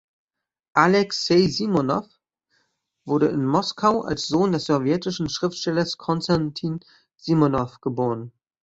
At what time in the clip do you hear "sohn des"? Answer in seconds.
4.25-4.63